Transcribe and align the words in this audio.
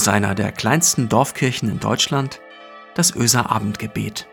aus 0.00 0.08
einer 0.08 0.34
der 0.34 0.50
kleinsten 0.50 1.10
Dorfkirchen 1.10 1.68
in 1.68 1.78
Deutschland, 1.78 2.40
das 2.94 3.14
Öser 3.14 3.50
Abendgebet. 3.50 4.26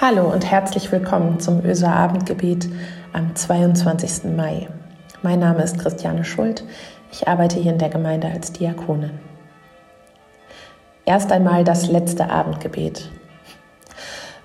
Hallo 0.00 0.32
und 0.32 0.50
herzlich 0.50 0.90
willkommen 0.90 1.38
zum 1.38 1.62
Öser 1.62 1.92
Abendgebet 1.92 2.66
am 3.12 3.36
22. 3.36 4.34
Mai. 4.34 4.66
Mein 5.20 5.40
Name 5.40 5.62
ist 5.62 5.78
Christiane 5.78 6.24
Schuld. 6.24 6.64
Ich 7.12 7.28
arbeite 7.28 7.60
hier 7.60 7.72
in 7.72 7.78
der 7.78 7.90
Gemeinde 7.90 8.28
als 8.28 8.54
Diakonin. 8.54 9.20
Erst 11.04 11.30
einmal 11.30 11.64
das 11.64 11.88
letzte 11.88 12.30
Abendgebet. 12.30 13.10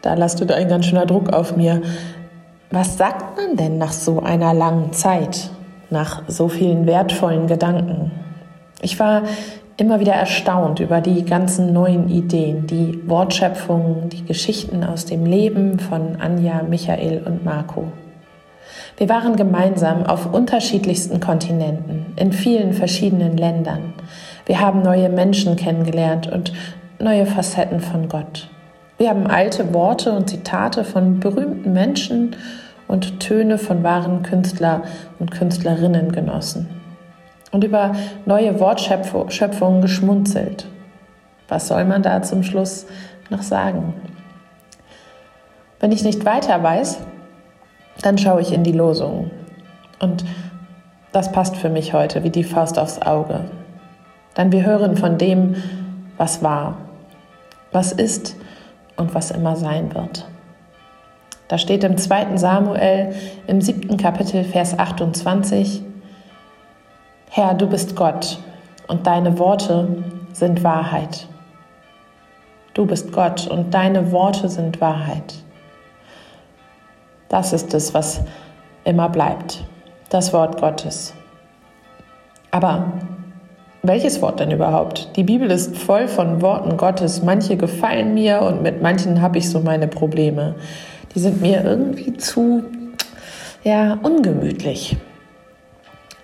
Da 0.02 0.16
lastet 0.16 0.52
ein 0.52 0.68
ganz 0.68 0.86
schöner 0.86 1.06
Druck 1.06 1.32
auf 1.34 1.56
mir. 1.56 1.82
Was 2.76 2.98
sagt 2.98 3.38
man 3.38 3.56
denn 3.56 3.78
nach 3.78 3.94
so 3.94 4.20
einer 4.20 4.54
langen 4.54 4.92
Zeit, 4.92 5.50
nach 5.90 6.24
so 6.28 6.50
vielen 6.50 6.86
wertvollen 6.86 7.48
Gedanken? 7.48 8.12
Ich 8.82 9.00
war 9.00 9.22
immer 9.78 10.02
wieder 10.02 10.12
erstaunt 10.12 10.82
über 10.82 11.00
die 11.00 11.24
ganzen 11.24 11.72
neuen 11.72 12.10
Ideen, 12.10 12.68
die 12.68 13.00
Wortschöpfungen, 13.08 14.10
die 14.10 14.26
Geschichten 14.26 14.84
aus 14.84 15.06
dem 15.06 15.26
Leben 15.26 15.80
von 15.80 16.18
Anja, 16.20 16.64
Michael 16.64 17.24
und 17.26 17.46
Marco. 17.46 17.94
Wir 18.98 19.08
waren 19.08 19.38
gemeinsam 19.38 20.06
auf 20.06 20.34
unterschiedlichsten 20.34 21.22
Kontinenten, 21.22 22.08
in 22.18 22.34
vielen 22.34 22.74
verschiedenen 22.74 23.38
Ländern. 23.38 23.94
Wir 24.48 24.60
haben 24.60 24.82
neue 24.82 25.08
Menschen 25.08 25.56
kennengelernt 25.56 26.30
und 26.30 26.52
neue 27.00 27.26
Facetten 27.26 27.80
von 27.80 28.10
Gott. 28.10 28.50
Wir 28.98 29.12
haben 29.12 29.28
alte 29.28 29.74
Worte 29.74 30.12
und 30.12 30.30
Zitate 30.30 30.84
von 30.84 31.22
berühmten 31.22 31.72
Menschen 31.72 32.36
und 32.88 33.20
Töne 33.20 33.58
von 33.58 33.84
wahren 33.84 34.24
Künstler 34.24 34.84
und 35.20 35.32
Künstlerinnen 35.32 36.12
genossen. 36.12 36.70
Und 37.52 37.64
über 37.64 37.94
neue 38.26 38.60
Wortschöpfungen 38.60 39.82
geschmunzelt. 39.82 40.68
Was 41.48 41.68
soll 41.68 41.86
man 41.86 42.04
da 42.04 42.22
zum 42.22 42.44
Schluss 42.44 42.86
noch 43.30 43.42
sagen? 43.42 43.94
Wenn 45.80 45.92
ich 45.92 46.04
nicht 46.04 46.26
weiter 46.26 46.62
weiß, 46.62 47.00
dann 48.02 48.18
schaue 48.18 48.42
ich 48.42 48.52
in 48.52 48.64
die 48.64 48.72
Losung. 48.72 49.32
Und 50.00 50.26
das 51.12 51.32
passt 51.32 51.56
für 51.56 51.70
mich 51.70 51.94
heute 51.94 52.24
wie 52.24 52.30
die 52.30 52.44
Faust 52.44 52.78
aufs 52.78 53.02
Auge. 53.02 53.46
Denn 54.36 54.52
wir 54.52 54.66
hören 54.66 54.98
von 54.98 55.18
dem, 55.18 55.56
was 56.18 56.44
war, 56.44 56.78
was 57.72 57.92
ist 57.94 58.36
und 58.98 59.16
was 59.16 59.32
immer 59.32 59.56
sein 59.56 59.94
wird. 59.94 60.28
Da 61.48 61.58
steht 61.58 61.84
im 61.84 61.98
2. 61.98 62.38
Samuel 62.38 63.14
im 63.48 63.62
siebten 63.62 63.98
Kapitel, 63.98 64.44
Vers 64.44 64.78
28, 64.78 65.84
Herr, 67.30 67.54
du 67.54 67.68
bist 67.68 67.96
Gott 67.96 68.40
und 68.88 69.06
deine 69.06 69.38
Worte 69.38 70.04
sind 70.34 70.64
Wahrheit. 70.64 71.28
Du 72.74 72.86
bist 72.86 73.12
Gott 73.12 73.48
und 73.48 73.74
deine 73.74 74.12
Worte 74.12 74.50
sind 74.50 74.82
Wahrheit. 74.82 75.36
Das 77.30 77.54
ist 77.54 77.74
es, 77.74 77.94
was 77.94 78.22
immer 78.84 79.10
bleibt, 79.10 79.66
das 80.10 80.34
Wort 80.34 80.60
Gottes. 80.60 81.14
Aber 82.52 82.94
welches 83.84 84.22
Wort 84.22 84.40
denn 84.40 84.52
überhaupt? 84.52 85.16
Die 85.16 85.24
Bibel 85.24 85.52
ist 85.52 85.78
voll 85.78 86.08
von 86.08 86.42
Worten 86.42 86.78
Gottes. 86.78 87.22
Manche 87.22 87.58
gefallen 87.58 88.14
mir 88.14 88.42
und 88.42 88.64
mit 88.64 88.82
manchen 88.82 89.22
habe 89.22 89.38
ich 89.38 89.50
so 89.50 89.60
meine 89.60 89.88
Probleme. 89.88 90.56
Die 91.16 91.20
sind 91.22 91.42
mir 91.42 91.64
irgendwie 91.64 92.18
zu, 92.18 92.66
ja, 93.64 93.98
ungemütlich. 94.04 94.98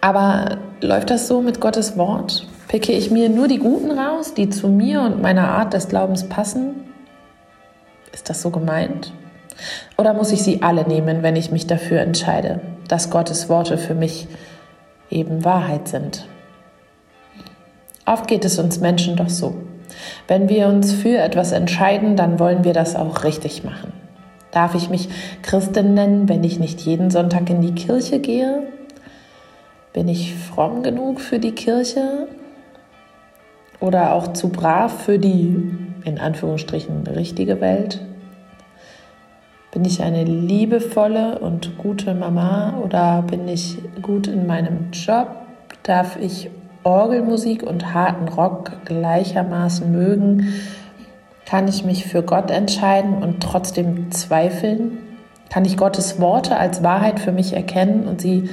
Aber 0.02 0.58
läuft 0.82 1.10
das 1.10 1.30
so 1.30 1.42
mit 1.42 1.62
Gottes 1.62 1.98
Wort? 1.98 2.46
Picke 2.68 2.92
ich 2.92 3.10
mir 3.10 3.30
nur 3.30 3.48
die 3.48 3.60
Guten 3.60 3.92
raus, 3.92 4.34
die 4.34 4.50
zu 4.50 4.68
mir 4.68 5.02
und 5.02 5.22
meiner 5.22 5.48
Art 5.48 5.74
des 5.74 5.88
Glaubens 5.88 6.28
passen? 6.28 6.76
Ist 8.12 8.30
das 8.30 8.42
so 8.42 8.50
gemeint? 8.50 9.14
Oder 9.98 10.14
muss 10.14 10.34
ich 10.34 10.44
sie 10.44 10.62
alle 10.62 10.86
nehmen, 10.86 11.24
wenn 11.24 11.38
ich 11.38 11.52
mich 11.52 11.68
dafür 11.68 12.02
entscheide, 12.02 12.60
dass 12.90 13.10
Gottes 13.10 13.48
Worte 13.48 13.78
für 13.78 13.96
mich 13.96 14.28
eben 15.10 15.46
Wahrheit 15.46 15.88
sind? 15.88 16.28
Oft 18.06 18.28
geht 18.28 18.44
es 18.44 18.60
uns 18.60 18.82
Menschen 18.82 19.16
doch 19.16 19.30
so. 19.30 19.56
Wenn 20.28 20.50
wir 20.50 20.68
uns 20.68 20.92
für 20.92 21.18
etwas 21.18 21.54
entscheiden, 21.54 22.18
dann 22.18 22.40
wollen 22.40 22.66
wir 22.66 22.74
das 22.74 22.96
auch 22.96 23.24
richtig 23.24 23.64
machen. 23.64 24.01
Darf 24.52 24.76
ich 24.76 24.90
mich 24.90 25.10
Christin 25.42 25.94
nennen, 25.94 26.28
wenn 26.28 26.44
ich 26.44 26.60
nicht 26.60 26.82
jeden 26.82 27.10
Sonntag 27.10 27.50
in 27.50 27.62
die 27.62 27.74
Kirche 27.74 28.20
gehe? 28.20 28.64
Bin 29.94 30.08
ich 30.08 30.36
fromm 30.36 30.84
genug 30.84 31.22
für 31.22 31.40
die 31.40 31.54
Kirche? 31.54 32.28
Oder 33.80 34.14
auch 34.14 34.34
zu 34.34 34.50
brav 34.50 35.06
für 35.06 35.20
die, 35.20 35.74
in 36.04 36.20
Anführungsstrichen, 36.20 37.08
richtige 37.08 37.62
Welt? 37.62 38.02
Bin 39.72 39.86
ich 39.86 40.04
eine 40.04 40.26
liebevolle 40.26 41.40
und 41.40 41.78
gute 41.78 42.14
Mama 42.14 42.78
oder 42.84 43.22
bin 43.22 43.48
ich 43.48 43.78
gut 44.02 44.28
in 44.28 44.46
meinem 44.46 44.92
Job? 44.92 45.30
Darf 45.84 46.18
ich 46.20 46.50
Orgelmusik 46.84 47.64
und 47.64 47.94
harten 47.94 48.28
Rock 48.28 48.72
gleichermaßen 48.84 49.90
mögen? 49.90 50.54
Kann 51.52 51.68
ich 51.68 51.84
mich 51.84 52.06
für 52.06 52.24
Gott 52.24 52.50
entscheiden 52.50 53.22
und 53.22 53.44
trotzdem 53.44 54.10
zweifeln? 54.10 55.00
Kann 55.50 55.66
ich 55.66 55.76
Gottes 55.76 56.22
Worte 56.22 56.56
als 56.56 56.82
Wahrheit 56.82 57.20
für 57.20 57.34
mich 57.34 57.52
erkennen 57.52 58.08
und 58.08 58.22
sie 58.22 58.50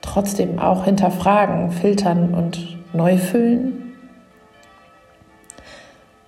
trotzdem 0.00 0.58
auch 0.58 0.84
hinterfragen, 0.84 1.70
filtern 1.70 2.34
und 2.34 2.76
neu 2.92 3.18
füllen? 3.18 3.92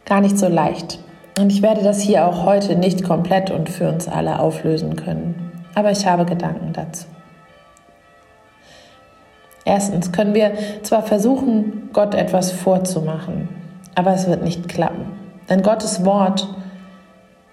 Gar 0.04 0.20
nicht 0.20 0.38
so 0.38 0.46
leicht. 0.46 1.00
Und 1.36 1.50
ich 1.50 1.60
werde 1.60 1.82
das 1.82 2.00
hier 2.00 2.24
auch 2.28 2.46
heute 2.46 2.76
nicht 2.76 3.02
komplett 3.02 3.50
und 3.50 3.68
für 3.68 3.88
uns 3.88 4.06
alle 4.06 4.38
auflösen 4.38 4.94
können. 4.94 5.50
Aber 5.74 5.90
ich 5.90 6.06
habe 6.06 6.24
Gedanken 6.24 6.72
dazu. 6.72 7.06
Erstens 9.64 10.12
können 10.12 10.34
wir 10.34 10.52
zwar 10.84 11.02
versuchen, 11.02 11.90
Gott 11.92 12.14
etwas 12.14 12.52
vorzumachen, 12.52 13.48
aber 13.96 14.14
es 14.14 14.28
wird 14.28 14.44
nicht 14.44 14.68
klappen. 14.68 15.21
Denn 15.52 15.60
Gottes 15.60 16.02
Wort, 16.06 16.48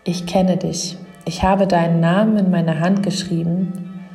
ich 0.05 0.25
kenne 0.25 0.55
dich, 0.55 0.97
ich 1.25 1.43
habe 1.43 1.67
deinen 1.67 1.99
Namen 1.99 2.37
in 2.37 2.49
meine 2.49 2.79
Hand 2.79 3.03
geschrieben, 3.03 4.07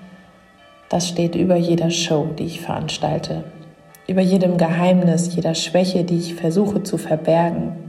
das 0.88 1.06
steht 1.06 1.34
über 1.34 1.56
jeder 1.56 1.90
Show, 1.90 2.30
die 2.38 2.46
ich 2.46 2.62
veranstalte, 2.62 3.44
über 4.08 4.22
jedem 4.22 4.56
Geheimnis, 4.56 5.36
jeder 5.36 5.54
Schwäche, 5.54 6.04
die 6.04 6.16
ich 6.16 6.34
versuche 6.34 6.82
zu 6.82 6.96
verbergen 6.96 7.84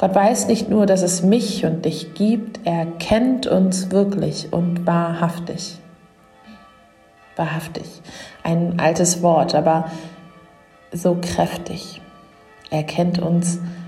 Gott 0.00 0.14
weiß 0.14 0.48
nicht 0.48 0.68
nur, 0.68 0.86
dass 0.86 1.02
es 1.02 1.22
mich 1.22 1.64
und 1.66 1.84
dich 1.84 2.14
gibt, 2.14 2.60
er 2.64 2.86
kennt 2.86 3.46
uns 3.46 3.90
wirklich 3.90 4.50
und 4.50 4.86
wahrhaftig. 4.86 5.76
Wahrhaftig. 7.36 7.84
Ein 8.42 8.80
altes 8.80 9.22
Wort, 9.22 9.54
aber 9.54 9.92
so 10.90 11.18
kräftig. 11.20 12.00
Er 12.70 12.82
kennt 12.82 13.18
uns 13.18 13.58
wahrhaftig. 13.58 13.79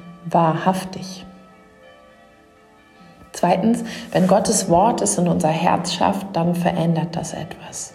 Zweitens, 3.33 3.83
wenn 4.13 4.27
Gottes 4.27 4.69
Wort 4.69 5.01
es 5.01 5.19
in 5.19 5.27
unser 5.27 5.49
Herz 5.49 5.95
schafft, 5.95 6.27
dann 6.35 6.55
verändert 6.55 7.17
das 7.17 7.33
etwas. 7.33 7.95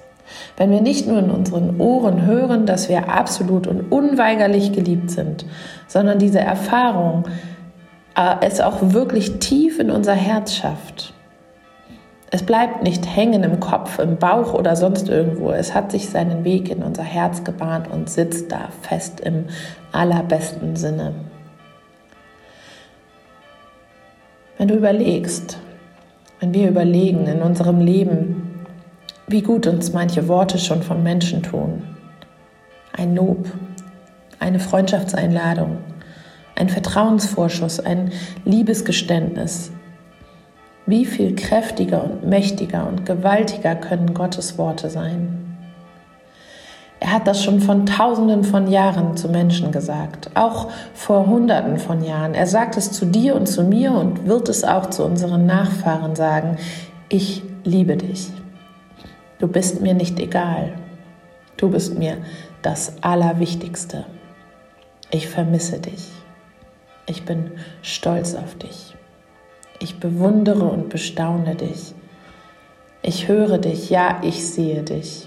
Wenn 0.58 0.72
wir 0.72 0.82
nicht 0.82 1.08
nur 1.08 1.20
in 1.20 1.30
unseren 1.30 1.80
Ohren 1.80 2.26
hören, 2.26 2.66
dass 2.66 2.90
wir 2.90 3.10
absolut 3.10 3.68
und 3.68 3.92
unweigerlich 3.92 4.74
geliebt 4.74 5.12
sind, 5.12 5.46
sondern 5.88 6.20
diese 6.20 6.40
Erfahrung 6.40 7.26
äh, 8.16 8.36
es 8.42 8.60
auch 8.60 8.78
wirklich 8.82 9.40
tief 9.40 9.80
in 9.80 9.92
unser 9.92 10.14
Herz 10.14 10.56
schafft. 10.56 11.14
Es 12.30 12.44
bleibt 12.44 12.84
nicht 12.84 13.06
hängen 13.16 13.44
im 13.44 13.62
Kopf, 13.62 14.00
im 14.00 14.18
Bauch 14.18 14.54
oder 14.54 14.76
sonst 14.76 15.08
irgendwo. 15.08 15.52
Es 15.52 15.74
hat 15.74 15.92
sich 15.92 16.10
seinen 16.10 16.44
Weg 16.44 16.70
in 16.70 16.84
unser 16.84 17.04
Herz 17.04 17.46
gebahnt 17.46 17.90
und 17.90 18.10
sitzt 18.10 18.52
da 18.52 18.68
fest 18.82 19.22
im 19.22 19.46
allerbesten 19.94 20.76
Sinne. 20.76 21.14
Wenn 24.58 24.70
du 24.70 24.76
überlegst, 24.76 25.60
wenn 26.40 26.52
wir 26.52 26.68
überlegen 26.68 27.28
in 27.28 27.44
unserem 27.44 27.80
Leben, 27.80 28.66
wie 29.28 29.44
gut 29.44 29.68
uns 29.68 29.94
manche 29.94 30.28
Worte 30.28 30.58
schon 30.58 30.82
von 30.82 31.04
Menschen 31.04 31.44
tun, 31.44 31.84
ein 32.92 33.14
Lob, 33.14 33.46
eine 34.40 34.60
Freundschaftseinladung, 34.60 35.78
ein 36.56 36.70
Vertrauensvorschuss, 36.70 37.80
ein 37.80 38.12
Liebesgeständnis. 38.46 39.72
Wie 40.88 41.06
viel 41.06 41.36
kräftiger 41.36 42.04
und 42.04 42.26
mächtiger 42.26 42.88
und 42.88 43.06
gewaltiger 43.06 43.76
können 43.76 44.16
Gottes 44.16 44.58
Worte 44.58 44.90
sein? 44.90 45.37
Er 47.00 47.14
hat 47.14 47.28
das 47.28 47.44
schon 47.44 47.60
von 47.62 47.86
Tausenden 47.86 48.44
von 48.44 48.68
Jahren 48.68 49.16
zu 49.16 49.30
Menschen 49.30 49.72
gesagt, 49.72 50.32
auch 50.34 50.72
vor 50.94 51.28
Hunderten 51.28 51.78
von 51.78 52.04
Jahren. 52.04 52.34
Er 52.34 52.48
sagt 52.48 52.76
es 52.76 52.92
zu 52.92 53.06
dir 53.06 53.36
und 53.36 53.48
zu 53.48 53.64
mir 53.64 53.92
und 53.92 54.28
wird 54.28 54.50
es 54.50 54.64
auch 54.64 54.90
zu 54.90 55.04
unseren 55.06 55.46
Nachfahren 55.46 56.16
sagen. 56.16 56.58
Ich 57.10 57.44
liebe 57.64 57.98
dich. 57.98 58.30
Du 59.40 59.48
bist 59.48 59.82
mir 59.82 59.94
nicht 59.94 60.20
egal. 60.20 60.74
Du 61.58 61.70
bist 61.70 61.98
mir 61.98 62.18
das 62.64 62.94
Allerwichtigste. 63.02 64.06
Ich 65.12 65.28
vermisse 65.28 65.80
dich. 65.80 66.12
Ich 67.06 67.24
bin 67.24 67.52
stolz 67.84 68.34
auf 68.34 68.56
dich. 68.56 68.96
Ich 69.80 70.00
bewundere 70.00 70.66
und 70.66 70.90
bestaune 70.90 71.56
dich. 71.56 71.94
Ich 73.04 73.28
höre 73.28 73.60
dich, 73.60 73.90
ja, 73.90 74.20
ich 74.24 74.46
sehe 74.46 74.82
dich. 74.82 75.27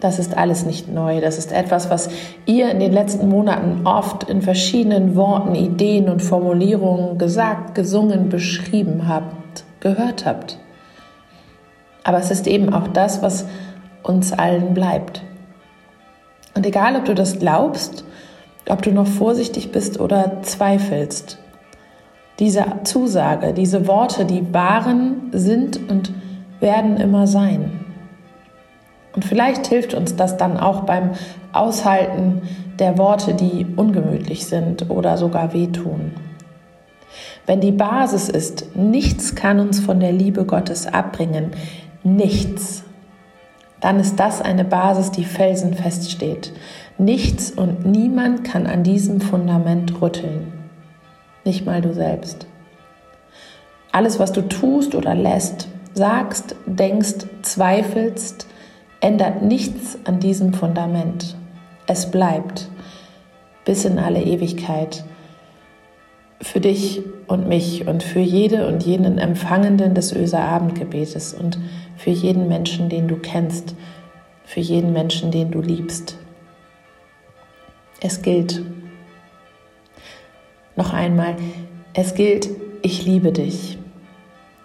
Das 0.00 0.18
ist 0.18 0.36
alles 0.36 0.64
nicht 0.64 0.88
neu. 0.88 1.20
Das 1.20 1.36
ist 1.36 1.52
etwas, 1.52 1.90
was 1.90 2.08
ihr 2.46 2.70
in 2.70 2.80
den 2.80 2.92
letzten 2.92 3.28
Monaten 3.28 3.86
oft 3.86 4.24
in 4.24 4.40
verschiedenen 4.40 5.14
Worten, 5.14 5.54
Ideen 5.54 6.08
und 6.08 6.22
Formulierungen 6.22 7.18
gesagt, 7.18 7.74
gesungen, 7.74 8.30
beschrieben 8.30 9.06
habt, 9.06 9.64
gehört 9.80 10.24
habt. 10.24 10.58
Aber 12.02 12.18
es 12.18 12.30
ist 12.30 12.46
eben 12.46 12.72
auch 12.72 12.88
das, 12.88 13.22
was 13.22 13.46
uns 14.02 14.32
allen 14.32 14.72
bleibt. 14.72 15.22
Und 16.54 16.64
egal, 16.64 16.96
ob 16.96 17.04
du 17.04 17.14
das 17.14 17.38
glaubst, 17.38 18.04
ob 18.68 18.82
du 18.82 18.92
noch 18.92 19.06
vorsichtig 19.06 19.70
bist 19.70 20.00
oder 20.00 20.42
zweifelst, 20.42 21.38
diese 22.38 22.64
Zusage, 22.84 23.52
diese 23.52 23.86
Worte, 23.86 24.24
die 24.24 24.52
waren, 24.54 25.30
sind 25.32 25.90
und 25.90 26.10
werden 26.58 26.96
immer 26.96 27.26
sein. 27.26 27.79
Und 29.14 29.24
vielleicht 29.24 29.66
hilft 29.66 29.94
uns 29.94 30.16
das 30.16 30.36
dann 30.36 30.56
auch 30.56 30.82
beim 30.82 31.10
Aushalten 31.52 32.42
der 32.78 32.96
Worte, 32.96 33.34
die 33.34 33.66
ungemütlich 33.76 34.46
sind 34.46 34.88
oder 34.90 35.16
sogar 35.16 35.52
wehtun. 35.52 36.12
Wenn 37.46 37.60
die 37.60 37.72
Basis 37.72 38.28
ist, 38.28 38.76
nichts 38.76 39.34
kann 39.34 39.58
uns 39.58 39.80
von 39.80 39.98
der 39.98 40.12
Liebe 40.12 40.44
Gottes 40.44 40.86
abbringen, 40.86 41.50
nichts, 42.04 42.84
dann 43.80 43.98
ist 43.98 44.20
das 44.20 44.40
eine 44.40 44.64
Basis, 44.64 45.10
die 45.10 45.24
felsenfest 45.24 46.10
steht. 46.10 46.52
Nichts 46.98 47.50
und 47.50 47.86
niemand 47.86 48.44
kann 48.44 48.66
an 48.66 48.84
diesem 48.84 49.20
Fundament 49.20 50.00
rütteln, 50.00 50.52
nicht 51.44 51.64
mal 51.64 51.80
du 51.80 51.94
selbst. 51.94 52.46
Alles, 53.90 54.20
was 54.20 54.32
du 54.32 54.42
tust 54.42 54.94
oder 54.94 55.14
lässt, 55.14 55.68
sagst, 55.94 56.54
denkst, 56.66 57.26
zweifelst, 57.42 58.46
ändert 59.00 59.42
nichts 59.42 59.98
an 60.04 60.20
diesem 60.20 60.52
Fundament. 60.54 61.36
Es 61.86 62.10
bleibt 62.10 62.68
bis 63.64 63.84
in 63.84 63.98
alle 63.98 64.22
Ewigkeit 64.22 65.04
für 66.42 66.60
dich 66.60 67.02
und 67.26 67.48
mich 67.48 67.86
und 67.86 68.02
für 68.02 68.20
jede 68.20 68.66
und 68.66 68.82
jenen 68.82 69.18
Empfangenden 69.18 69.94
des 69.94 70.12
Öser 70.12 70.40
Abendgebetes 70.40 71.34
und 71.34 71.58
für 71.96 72.10
jeden 72.10 72.48
Menschen, 72.48 72.88
den 72.88 73.08
du 73.08 73.16
kennst, 73.16 73.74
für 74.44 74.60
jeden 74.60 74.92
Menschen, 74.92 75.30
den 75.30 75.50
du 75.50 75.60
liebst. 75.60 76.16
Es 78.00 78.22
gilt. 78.22 78.62
Noch 80.76 80.94
einmal, 80.94 81.36
es 81.92 82.14
gilt, 82.14 82.48
ich 82.82 83.04
liebe 83.04 83.32
dich. 83.32 83.78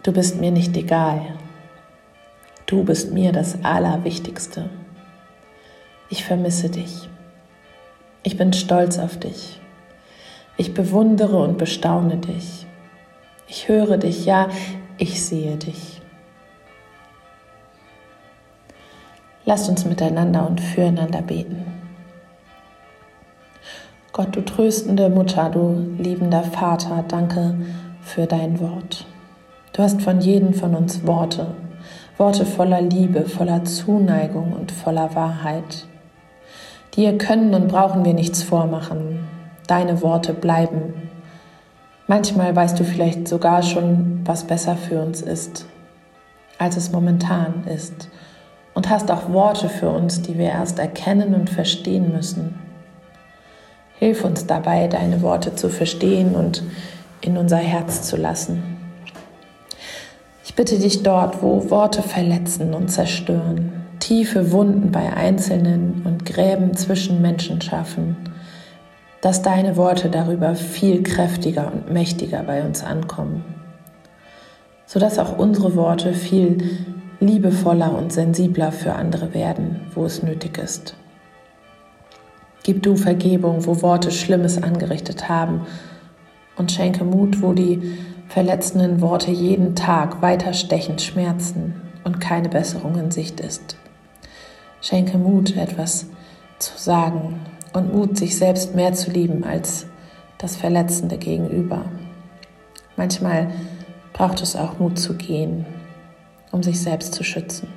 Du 0.03 0.13
bist 0.13 0.39
mir 0.39 0.51
nicht 0.51 0.77
egal. 0.77 1.21
Du 2.65 2.83
bist 2.83 3.11
mir 3.13 3.31
das 3.31 3.63
Allerwichtigste. 3.63 4.69
Ich 6.09 6.25
vermisse 6.25 6.69
dich. 6.69 7.07
Ich 8.23 8.37
bin 8.37 8.53
stolz 8.53 8.97
auf 8.97 9.19
dich. 9.19 9.59
Ich 10.57 10.73
bewundere 10.73 11.37
und 11.43 11.59
bestaune 11.59 12.17
dich. 12.17 12.65
Ich 13.47 13.67
höre 13.67 13.97
dich, 13.97 14.25
ja, 14.25 14.49
ich 14.97 15.23
sehe 15.23 15.57
dich. 15.57 16.01
Lasst 19.45 19.69
uns 19.69 19.85
miteinander 19.85 20.47
und 20.47 20.59
füreinander 20.59 21.21
beten. 21.21 21.65
Gott, 24.11 24.35
du 24.35 24.41
tröstende 24.41 25.09
Mutter, 25.09 25.51
du 25.51 25.95
liebender 25.99 26.43
Vater, 26.43 27.05
danke 27.07 27.55
für 28.01 28.25
dein 28.25 28.59
Wort. 28.59 29.05
Du 29.73 29.83
hast 29.83 30.01
von 30.01 30.19
jedem 30.19 30.53
von 30.53 30.73
uns 30.73 31.05
Worte, 31.05 31.47
Worte 32.17 32.45
voller 32.45 32.81
Liebe, 32.81 33.25
voller 33.25 33.65
Zuneigung 33.65 34.53
und 34.53 34.71
voller 34.71 35.15
Wahrheit. 35.15 35.85
Dir 36.95 37.17
können 37.17 37.53
und 37.53 37.67
brauchen 37.67 38.05
wir 38.05 38.13
nichts 38.13 38.41
vormachen. 38.41 39.27
Deine 39.67 40.01
Worte 40.01 40.33
bleiben. 40.33 41.09
Manchmal 42.07 42.55
weißt 42.55 42.79
du 42.79 42.85
vielleicht 42.85 43.27
sogar 43.27 43.63
schon, 43.63 44.21
was 44.23 44.45
besser 44.45 44.77
für 44.77 45.01
uns 45.01 45.21
ist, 45.21 45.65
als 46.57 46.77
es 46.77 46.93
momentan 46.93 47.65
ist. 47.65 48.09
Und 48.73 48.89
hast 48.89 49.11
auch 49.11 49.29
Worte 49.33 49.67
für 49.67 49.89
uns, 49.89 50.21
die 50.21 50.37
wir 50.37 50.49
erst 50.49 50.79
erkennen 50.79 51.33
und 51.33 51.49
verstehen 51.49 52.13
müssen. 52.13 52.57
Hilf 53.99 54.23
uns 54.23 54.45
dabei, 54.45 54.87
deine 54.87 55.21
Worte 55.21 55.55
zu 55.55 55.67
verstehen 55.67 56.35
und 56.35 56.63
in 57.19 57.35
unser 57.35 57.57
Herz 57.57 58.03
zu 58.03 58.15
lassen. 58.15 58.74
Ich 60.47 60.53
bitte 60.53 60.77
dich 60.77 61.01
dort, 61.01 61.41
wo 61.41 61.71
Worte 61.71 62.03
verletzen 62.03 62.75
und 62.75 62.89
zerstören, 62.89 63.83
tiefe 63.99 64.51
Wunden 64.51 64.91
bei 64.91 65.11
Einzelnen 65.11 66.03
und 66.05 66.23
Gräben 66.23 66.75
zwischen 66.75 67.19
Menschen 67.19 67.61
schaffen, 67.61 68.15
dass 69.21 69.41
deine 69.41 69.75
Worte 69.75 70.07
darüber 70.07 70.53
viel 70.53 71.01
kräftiger 71.01 71.71
und 71.73 71.91
mächtiger 71.91 72.43
bei 72.43 72.63
uns 72.63 72.83
ankommen, 72.83 73.43
sodass 74.85 75.17
auch 75.17 75.39
unsere 75.39 75.75
Worte 75.75 76.13
viel 76.13 76.59
liebevoller 77.19 77.97
und 77.97 78.13
sensibler 78.13 78.71
für 78.71 78.93
andere 78.93 79.33
werden, 79.33 79.81
wo 79.95 80.05
es 80.05 80.21
nötig 80.21 80.59
ist. 80.59 80.95
Gib 82.61 82.83
du 82.83 82.95
Vergebung, 82.95 83.65
wo 83.65 83.81
Worte 83.81 84.11
Schlimmes 84.11 84.61
angerichtet 84.61 85.27
haben 85.27 85.61
und 86.55 86.71
schenke 86.71 87.03
Mut, 87.03 87.41
wo 87.41 87.53
die 87.53 87.97
verletzenden 88.27 89.01
Worte 89.01 89.31
jeden 89.31 89.75
Tag 89.75 90.21
weiter 90.21 90.53
stechend 90.53 91.01
schmerzen 91.01 91.81
und 92.03 92.19
keine 92.19 92.49
Besserung 92.49 92.97
in 92.97 93.11
Sicht 93.11 93.39
ist. 93.39 93.77
Schenke 94.81 95.17
Mut, 95.17 95.55
etwas 95.55 96.07
zu 96.59 96.77
sagen 96.77 97.39
und 97.73 97.93
Mut, 97.93 98.17
sich 98.17 98.37
selbst 98.37 98.75
mehr 98.75 98.93
zu 98.93 99.11
lieben 99.11 99.43
als 99.43 99.87
das 100.37 100.55
Verletzende 100.55 101.17
gegenüber. 101.17 101.85
Manchmal 102.97 103.47
braucht 104.13 104.41
es 104.41 104.55
auch 104.55 104.79
Mut 104.79 104.99
zu 104.99 105.15
gehen, 105.15 105.65
um 106.51 106.63
sich 106.63 106.81
selbst 106.81 107.13
zu 107.13 107.23
schützen. 107.23 107.67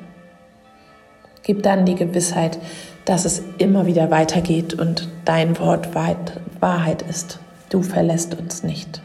Gib 1.43 1.63
dann 1.63 1.87
die 1.87 1.95
Gewissheit, 1.95 2.59
dass 3.05 3.25
es 3.25 3.43
immer 3.57 3.87
wieder 3.87 4.11
weitergeht 4.11 4.75
und 4.75 5.09
dein 5.25 5.59
Wort 5.59 5.95
Wahrheit 5.95 7.03
ist. 7.03 7.41
Du 7.71 7.83
verlässt 7.83 8.39
uns 8.39 8.63
nicht. 8.63 9.01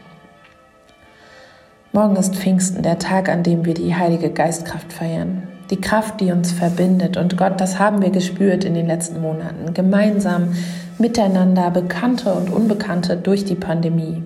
Morgen 1.94 2.16
ist 2.16 2.34
Pfingsten, 2.34 2.82
der 2.82 2.98
Tag, 2.98 3.28
an 3.28 3.44
dem 3.44 3.64
wir 3.64 3.72
die 3.72 3.94
Heilige 3.94 4.28
Geistkraft 4.28 4.92
feiern. 4.92 5.44
Die 5.70 5.80
Kraft, 5.80 6.20
die 6.20 6.32
uns 6.32 6.50
verbindet. 6.50 7.16
Und 7.16 7.36
Gott, 7.36 7.60
das 7.60 7.78
haben 7.78 8.02
wir 8.02 8.10
gespürt 8.10 8.64
in 8.64 8.74
den 8.74 8.88
letzten 8.88 9.20
Monaten. 9.20 9.72
Gemeinsam, 9.74 10.56
miteinander, 10.98 11.70
Bekannte 11.70 12.34
und 12.34 12.50
Unbekannte 12.50 13.16
durch 13.16 13.44
die 13.44 13.54
Pandemie. 13.54 14.24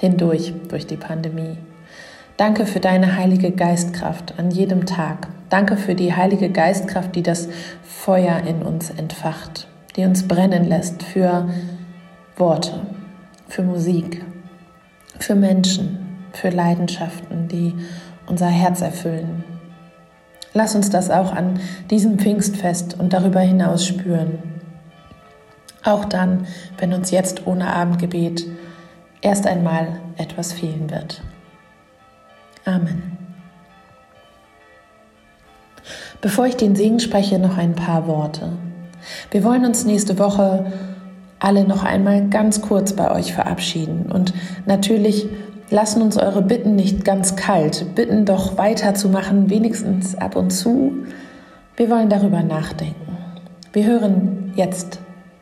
Hindurch 0.00 0.54
durch 0.70 0.86
die 0.86 0.96
Pandemie. 0.96 1.58
Danke 2.38 2.64
für 2.64 2.80
deine 2.80 3.18
Heilige 3.18 3.50
Geistkraft 3.50 4.38
an 4.38 4.50
jedem 4.50 4.86
Tag. 4.86 5.28
Danke 5.50 5.76
für 5.76 5.94
die 5.94 6.14
Heilige 6.14 6.48
Geistkraft, 6.48 7.14
die 7.16 7.22
das 7.22 7.50
Feuer 7.82 8.38
in 8.48 8.62
uns 8.62 8.88
entfacht, 8.88 9.68
die 9.94 10.06
uns 10.06 10.26
brennen 10.26 10.64
lässt 10.64 11.02
für 11.02 11.50
Worte, 12.38 12.80
für 13.46 13.62
Musik, 13.62 14.24
für 15.18 15.34
Menschen, 15.34 16.03
für 16.36 16.50
Leidenschaften, 16.50 17.48
die 17.48 17.74
unser 18.26 18.46
Herz 18.46 18.80
erfüllen. 18.80 19.44
Lass 20.52 20.74
uns 20.74 20.90
das 20.90 21.10
auch 21.10 21.32
an 21.32 21.58
diesem 21.90 22.18
Pfingstfest 22.18 22.98
und 22.98 23.12
darüber 23.12 23.40
hinaus 23.40 23.86
spüren. 23.86 24.38
Auch 25.82 26.04
dann, 26.04 26.46
wenn 26.78 26.94
uns 26.94 27.10
jetzt 27.10 27.46
ohne 27.46 27.74
Abendgebet 27.74 28.46
erst 29.20 29.46
einmal 29.46 30.00
etwas 30.16 30.52
fehlen 30.52 30.90
wird. 30.90 31.22
Amen. 32.64 33.18
Bevor 36.20 36.46
ich 36.46 36.56
den 36.56 36.74
Segen 36.76 37.00
spreche, 37.00 37.38
noch 37.38 37.58
ein 37.58 37.74
paar 37.74 38.06
Worte. 38.06 38.52
Wir 39.30 39.44
wollen 39.44 39.66
uns 39.66 39.84
nächste 39.84 40.18
Woche 40.18 40.72
alle 41.38 41.64
noch 41.64 41.84
einmal 41.84 42.28
ganz 42.28 42.62
kurz 42.62 42.94
bei 42.94 43.10
euch 43.10 43.34
verabschieden 43.34 44.10
und 44.10 44.32
natürlich 44.64 45.26
lassen 45.74 46.02
uns 46.02 46.16
eure 46.16 46.40
Bitten 46.40 46.76
nicht 46.76 47.04
ganz 47.04 47.34
kalt, 47.34 47.96
bitten 47.96 48.24
doch 48.24 48.56
weiterzumachen, 48.56 49.50
wenigstens 49.50 50.14
ab 50.14 50.36
und 50.36 50.50
zu. 50.52 50.92
Wir 51.76 51.90
wollen 51.90 52.08
darüber 52.08 52.44
nachdenken. 52.44 53.18
Wir 53.72 53.84
hören 53.84 54.52
jetzt 54.54 55.00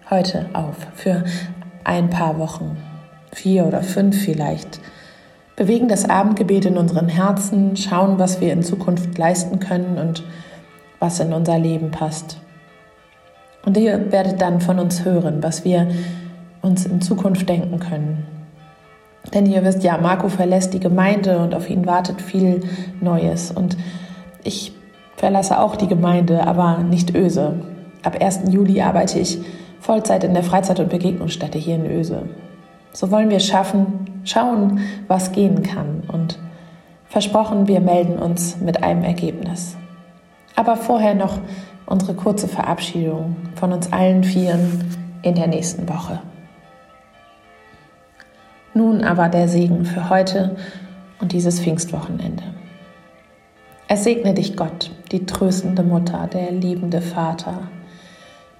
heute 0.08 0.46
auf 0.54 0.76
für 0.94 1.24
ein 1.84 2.08
paar 2.08 2.38
Wochen, 2.38 2.78
vier 3.30 3.66
oder 3.66 3.82
fünf 3.82 4.16
vielleicht. 4.16 4.80
bewegen 5.54 5.88
das 5.88 6.08
Abendgebet 6.08 6.64
in 6.64 6.78
unseren 6.78 7.08
Herzen, 7.08 7.76
schauen, 7.76 8.18
was 8.18 8.40
wir 8.40 8.54
in 8.54 8.62
Zukunft 8.62 9.18
leisten 9.18 9.60
können 9.60 9.98
und 9.98 10.24
was 10.98 11.20
in 11.20 11.34
unser 11.34 11.58
Leben 11.58 11.90
passt. 11.90 12.38
Und 13.66 13.76
ihr 13.76 14.10
werdet 14.10 14.40
dann 14.40 14.62
von 14.62 14.78
uns 14.78 15.04
hören, 15.04 15.42
was 15.42 15.66
wir 15.66 15.88
uns 16.62 16.86
in 16.86 17.02
Zukunft 17.02 17.46
denken 17.50 17.78
können. 17.80 18.41
Denn 19.32 19.46
ihr 19.46 19.64
wisst 19.64 19.82
ja, 19.84 19.98
Marco 19.98 20.28
verlässt 20.28 20.74
die 20.74 20.80
Gemeinde 20.80 21.38
und 21.38 21.54
auf 21.54 21.70
ihn 21.70 21.86
wartet 21.86 22.20
viel 22.20 22.62
Neues. 23.00 23.50
Und 23.50 23.76
ich 24.42 24.72
verlasse 25.16 25.60
auch 25.60 25.76
die 25.76 25.86
Gemeinde, 25.86 26.46
aber 26.46 26.78
nicht 26.78 27.14
Öse. 27.14 27.54
Ab 28.02 28.16
1. 28.20 28.40
Juli 28.48 28.82
arbeite 28.82 29.18
ich 29.18 29.38
Vollzeit 29.80 30.24
in 30.24 30.34
der 30.34 30.42
Freizeit- 30.42 30.80
und 30.80 30.90
Begegnungsstätte 30.90 31.58
hier 31.58 31.76
in 31.76 31.86
Öse. 31.86 32.28
So 32.92 33.10
wollen 33.10 33.30
wir 33.30 33.40
schaffen, 33.40 34.22
schauen, 34.24 34.80
was 35.08 35.32
gehen 35.32 35.62
kann. 35.62 36.02
Und 36.12 36.38
versprochen, 37.06 37.68
wir 37.68 37.80
melden 37.80 38.18
uns 38.18 38.58
mit 38.60 38.82
einem 38.82 39.04
Ergebnis. 39.04 39.76
Aber 40.56 40.76
vorher 40.76 41.14
noch 41.14 41.38
unsere 41.86 42.14
kurze 42.14 42.48
Verabschiedung 42.48 43.36
von 43.54 43.72
uns 43.72 43.92
allen 43.92 44.24
Vieren 44.24 44.84
in 45.22 45.34
der 45.34 45.46
nächsten 45.46 45.88
Woche. 45.88 46.20
Nun 48.74 49.04
aber 49.04 49.28
der 49.28 49.48
Segen 49.48 49.84
für 49.84 50.08
heute 50.08 50.56
und 51.20 51.32
dieses 51.32 51.60
Pfingstwochenende. 51.60 52.42
Es 53.86 54.04
segne 54.04 54.32
dich 54.32 54.56
Gott, 54.56 54.90
die 55.12 55.26
tröstende 55.26 55.82
Mutter, 55.82 56.28
der 56.32 56.50
liebende 56.50 57.02
Vater, 57.02 57.68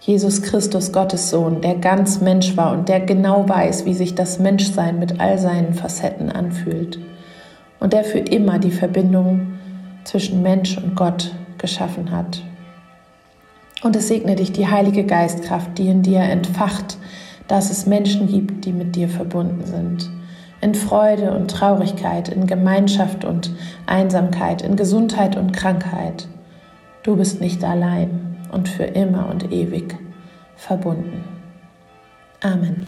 Jesus 0.01 0.43
Christus, 0.43 0.93
Gottes 0.93 1.31
Sohn, 1.31 1.61
der 1.61 1.77
ganz 1.77 2.21
Mensch 2.21 2.57
war 2.57 2.73
und 2.73 2.89
der 2.89 3.01
genau 3.01 3.49
weiß, 3.49 3.87
wie 3.87 3.95
sich 3.95 4.15
das 4.15 4.41
Menschsein 4.41 4.99
mit 4.99 5.21
all 5.21 5.39
seinen 5.39 5.75
Facetten 5.75 6.31
anfühlt 6.31 6.99
und 7.79 7.93
der 7.93 8.05
für 8.05 8.19
immer 8.19 8.59
die 8.59 8.73
Verbindung 8.73 9.55
zwischen 10.05 10.43
Mensch 10.43 10.77
und 10.77 10.97
Gott 10.97 11.33
geschaffen 11.57 12.11
hat. 12.11 12.43
Und 13.83 13.97
es 13.97 14.09
segne 14.09 14.37
dich 14.37 14.53
die 14.53 14.67
Heilige 14.67 15.05
Geistkraft, 15.05 15.79
die 15.79 15.89
in 15.89 16.03
dir 16.03 16.21
entfacht, 16.21 16.99
dass 17.53 17.69
es 17.69 17.85
Menschen 17.85 18.29
gibt, 18.29 18.65
die 18.65 18.73
mit 18.73 18.97
dir 18.97 19.11
verbunden 19.11 19.67
sind. 19.67 20.11
In 20.63 20.75
Freude 20.75 21.33
und 21.33 21.51
Traurigkeit, 21.51 22.31
in 22.31 22.47
Gemeinschaft 22.47 23.27
und 23.27 23.51
Einsamkeit, 23.85 24.63
in 24.63 24.75
Gesundheit 24.75 25.37
und 25.37 25.53
Krankheit. 25.53 26.29
Du 27.03 27.15
bist 27.15 27.43
nicht 27.43 27.63
allein 27.63 28.39
und 28.53 28.71
für 28.71 28.85
immer 28.85 29.29
und 29.29 29.53
ewig 29.53 29.99
verbunden. 30.57 31.25
Amen. 32.41 32.87